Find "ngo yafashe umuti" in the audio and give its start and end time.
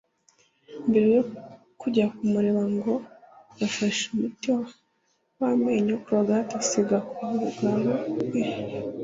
2.75-4.47